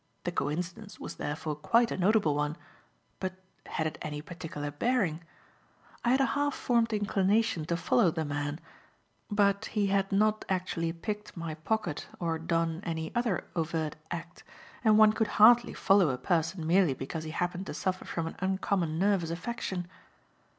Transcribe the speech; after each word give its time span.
The 0.23 0.31
coincidence 0.31 0.99
was 0.99 1.17
therefore 1.17 1.53
quite 1.55 1.91
a 1.91 1.95
notable 1.95 2.33
one; 2.33 2.57
but 3.19 3.33
had 3.67 3.85
it 3.85 3.99
any 4.01 4.19
particular 4.19 4.71
bearing? 4.71 5.23
I 6.03 6.09
had 6.09 6.19
a 6.21 6.25
half 6.33 6.55
formed 6.55 6.91
inclination 6.91 7.65
to 7.65 7.77
follow 7.77 8.09
the 8.09 8.25
man; 8.25 8.59
but 9.29 9.65
he 9.65 9.85
had 9.93 10.11
not 10.11 10.43
actually 10.49 10.91
picked 10.91 11.37
my 11.37 11.53
pocket 11.53 12.07
or 12.19 12.39
done 12.39 12.81
any 12.83 13.13
other 13.13 13.43
overt 13.55 13.95
act, 14.09 14.43
and 14.83 14.97
one 14.97 15.13
could 15.13 15.27
hardly 15.37 15.73
follow 15.75 16.09
a 16.09 16.17
person 16.17 16.65
merely 16.65 16.95
because 16.95 17.23
he 17.23 17.29
happened 17.29 17.67
to 17.67 17.73
suffer 17.75 18.03
from 18.03 18.25
an 18.25 18.37
uncommon 18.39 18.97
nervous 18.97 19.29
affection. 19.29 19.87